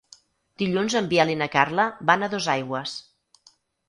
Dilluns 0.61 0.95
en 0.99 1.09
Biel 1.11 1.33
i 1.33 1.37
na 1.41 1.47
Carla 1.55 1.85
van 2.11 2.25
a 2.25 2.31
Dosaigües. 2.31 2.95